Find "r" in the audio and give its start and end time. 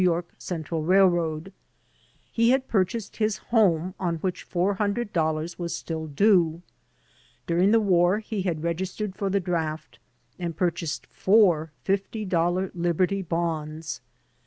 0.71-1.05, 1.21-1.41